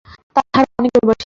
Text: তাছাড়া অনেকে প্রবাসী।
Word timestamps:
তাছাড়া 0.35 0.69
অনেকে 0.79 0.97
প্রবাসী। 0.97 1.19